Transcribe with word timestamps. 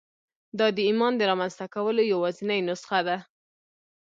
دا 0.59 0.67
د 0.75 0.77
ایمان 0.89 1.13
د 1.17 1.21
رامنځته 1.31 1.65
کولو 1.75 2.01
یوازېنۍ 2.13 2.59
نسخه 2.69 2.99
ده 3.07 3.17